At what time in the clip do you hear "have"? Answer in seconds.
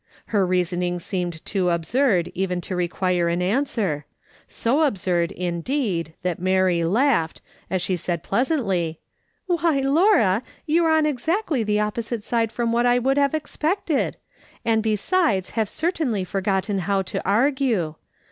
13.19-13.35, 15.51-15.69